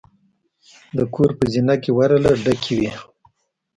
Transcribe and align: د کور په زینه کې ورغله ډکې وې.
د 0.97 0.99
کور 1.13 1.29
په 1.39 1.43
زینه 1.53 1.75
کې 1.83 1.91
ورغله 1.97 2.31
ډکې 2.43 2.73
وې. 2.79 2.91